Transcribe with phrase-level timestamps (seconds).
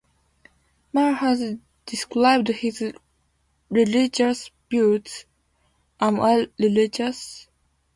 [0.93, 2.91] Marr has described his
[3.69, 5.25] religious views:
[5.99, 7.47] Am I religious?